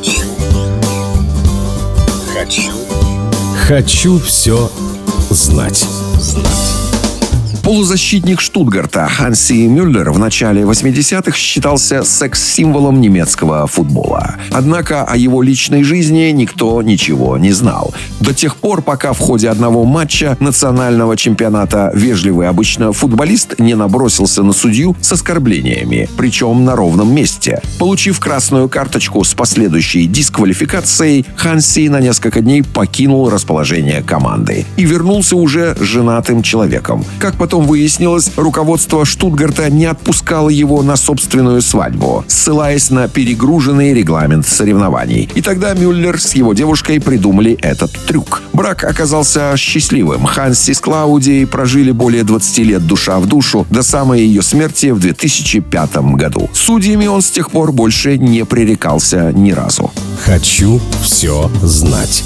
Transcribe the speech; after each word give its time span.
Хочу. 0.00 0.22
Хочу. 2.32 2.72
Хочу 3.68 4.18
все 4.18 4.70
знать. 5.30 5.86
Полузащитник 7.70 8.40
Штутгарта 8.40 9.06
Ханси 9.06 9.68
Мюллер 9.68 10.10
в 10.10 10.18
начале 10.18 10.62
80-х 10.62 11.36
считался 11.36 12.02
секс-символом 12.02 13.00
немецкого 13.00 13.68
футбола. 13.68 14.34
Однако 14.50 15.04
о 15.04 15.16
его 15.16 15.40
личной 15.40 15.84
жизни 15.84 16.32
никто 16.32 16.82
ничего 16.82 17.38
не 17.38 17.52
знал. 17.52 17.94
До 18.18 18.34
тех 18.34 18.56
пор, 18.56 18.82
пока 18.82 19.12
в 19.12 19.20
ходе 19.20 19.48
одного 19.48 19.84
матча 19.84 20.36
национального 20.40 21.16
чемпионата 21.16 21.92
вежливый 21.94 22.48
обычно 22.48 22.92
футболист 22.92 23.60
не 23.60 23.76
набросился 23.76 24.42
на 24.42 24.52
судью 24.52 24.96
с 25.00 25.12
оскорблениями, 25.12 26.08
причем 26.16 26.64
на 26.64 26.74
ровном 26.74 27.14
месте. 27.14 27.62
Получив 27.78 28.18
красную 28.18 28.68
карточку 28.68 29.22
с 29.22 29.32
последующей 29.32 30.08
дисквалификацией, 30.08 31.24
Ханси 31.36 31.88
на 31.88 32.00
несколько 32.00 32.40
дней 32.40 32.64
покинул 32.64 33.30
расположение 33.30 34.02
команды 34.02 34.66
и 34.76 34.84
вернулся 34.84 35.36
уже 35.36 35.76
женатым 35.78 36.42
человеком. 36.42 37.04
Как 37.20 37.34
потом 37.60 37.66
выяснилось, 37.66 38.30
руководство 38.36 39.04
Штутгарта 39.04 39.70
не 39.70 39.86
отпускало 39.86 40.48
его 40.48 40.82
на 40.82 40.96
собственную 40.96 41.62
свадьбу, 41.62 42.24
ссылаясь 42.26 42.90
на 42.90 43.08
перегруженный 43.08 43.92
регламент 43.92 44.46
соревнований. 44.46 45.28
И 45.34 45.42
тогда 45.42 45.74
Мюллер 45.74 46.20
с 46.20 46.34
его 46.34 46.54
девушкой 46.54 47.00
придумали 47.00 47.58
этот 47.62 47.92
трюк. 48.06 48.42
Брак 48.52 48.84
оказался 48.84 49.56
счастливым. 49.56 50.24
Ханси 50.24 50.72
с 50.72 50.80
Клаудией 50.80 51.46
прожили 51.46 51.92
более 51.92 52.24
20 52.24 52.58
лет 52.58 52.86
душа 52.86 53.18
в 53.18 53.26
душу 53.26 53.66
до 53.70 53.82
самой 53.82 54.20
ее 54.20 54.42
смерти 54.42 54.90
в 54.90 54.98
2005 54.98 55.96
году. 56.16 56.48
Судьями 56.52 57.06
он 57.06 57.22
с 57.22 57.30
тех 57.30 57.50
пор 57.50 57.72
больше 57.72 58.18
не 58.18 58.44
пререкался 58.44 59.32
ни 59.32 59.52
разу. 59.52 59.90
Хочу 60.24 60.80
все 61.02 61.50
знать. 61.62 62.22